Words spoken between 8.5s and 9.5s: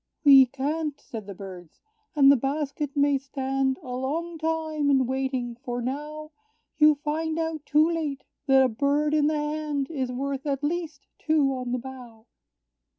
a bird in the